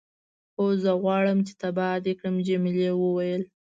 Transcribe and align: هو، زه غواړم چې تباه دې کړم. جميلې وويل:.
هو، 0.55 0.65
زه 0.83 0.91
غواړم 1.01 1.37
چې 1.47 1.53
تباه 1.61 1.95
دې 2.05 2.13
کړم. 2.19 2.35
جميلې 2.47 2.89
وويل:. 2.95 3.43